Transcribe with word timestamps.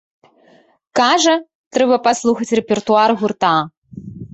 Кажа, 1.01 1.35
трэба 1.77 2.03
паслухаць 2.09 2.51
рэпертуар 2.61 3.09
гурта. 3.23 3.57